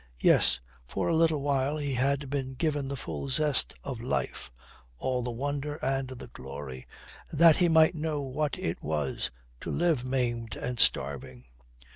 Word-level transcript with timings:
Yes, 0.19 0.59
for 0.87 1.07
a 1.09 1.15
little 1.15 1.43
while 1.43 1.77
he 1.77 1.93
had 1.93 2.27
been 2.31 2.55
given 2.55 2.87
the 2.87 2.95
full 2.95 3.29
zest 3.29 3.75
of 3.83 3.99
life, 4.01 4.49
all 4.97 5.21
the 5.21 5.29
wonder 5.29 5.75
and 5.75 6.07
the 6.07 6.25
glory 6.25 6.87
that 7.31 7.57
he 7.57 7.69
might 7.69 7.93
know 7.93 8.19
what 8.19 8.57
it 8.57 8.81
was 8.81 9.29
to 9.59 9.69
live 9.69 10.03
maimed 10.03 10.55
and 10.55 10.79
starving. 10.79 11.45